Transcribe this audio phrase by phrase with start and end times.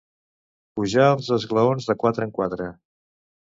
[0.79, 2.73] Pujar els esglaons de quatre en quatre.